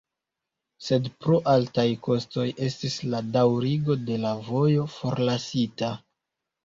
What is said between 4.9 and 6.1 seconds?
forlasita.